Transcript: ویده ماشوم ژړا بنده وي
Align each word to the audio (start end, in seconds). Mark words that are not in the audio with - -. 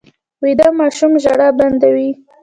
ویده 0.43 0.67
ماشوم 0.79 1.11
ژړا 1.23 1.49
بنده 1.59 1.87
وي 1.95 2.09